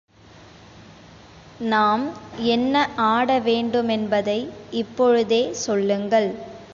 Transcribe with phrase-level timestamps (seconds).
[1.65, 2.05] நாம்
[2.47, 2.75] என்ன
[3.07, 4.39] ஆட வேண்டுமென்பதை
[4.73, 6.29] இப்பொழுதே சொல்லுங்கள்!